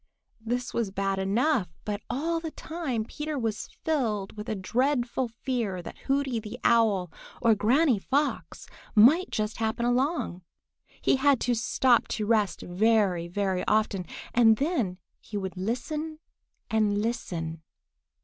This 0.43 0.73
was 0.73 0.89
bad 0.89 1.19
enough, 1.19 1.69
but 1.85 2.01
all 2.09 2.39
the 2.39 2.49
time 2.49 3.05
Peter 3.05 3.37
was 3.37 3.69
filled 3.85 4.35
with 4.35 4.49
a 4.49 4.55
dreadful 4.55 5.27
fear 5.27 5.79
that 5.83 5.99
Hooty 6.07 6.39
the 6.39 6.59
Owl 6.63 7.11
or 7.39 7.53
Granny 7.53 7.99
Fox 7.99 8.65
might 8.95 9.29
just 9.29 9.57
happen 9.57 9.85
along. 9.85 10.41
He 11.03 11.17
had 11.17 11.39
to 11.41 11.53
stop 11.53 12.07
to 12.07 12.25
rest 12.25 12.61
very, 12.61 13.27
very 13.27 13.63
often, 13.67 14.07
and 14.33 14.57
then 14.57 14.97
he 15.19 15.37
would 15.37 15.55
listen 15.55 16.17
and 16.71 16.99
listen. 16.99 17.61